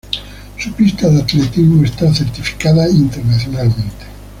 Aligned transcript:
Su 0.57 0.73
pista 0.73 1.07
de 1.09 1.21
atletismo 1.21 1.83
está 1.85 2.11
certificada 2.11 2.89
internacionalmente. 2.89 4.07